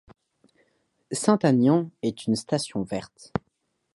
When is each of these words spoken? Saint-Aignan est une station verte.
Saint-Aignan 1.11 1.91
est 2.01 2.25
une 2.25 2.35
station 2.35 2.81
verte. 2.81 3.31